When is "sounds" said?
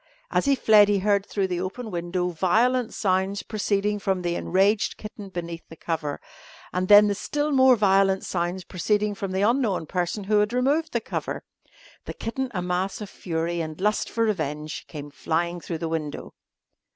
2.91-3.43, 8.25-8.63